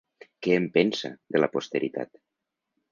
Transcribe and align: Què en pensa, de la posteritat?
Què 0.47 0.55
en 0.61 0.65
pensa, 0.79 1.13
de 1.37 1.43
la 1.45 1.51
posteritat? 1.59 2.15